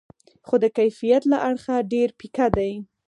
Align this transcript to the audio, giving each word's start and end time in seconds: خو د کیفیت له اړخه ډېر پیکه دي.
خو 0.47 0.55
د 0.63 0.65
کیفیت 0.77 1.23
له 1.31 1.37
اړخه 1.47 1.75
ډېر 1.93 2.09
پیکه 2.19 2.47
دي. 2.57 2.71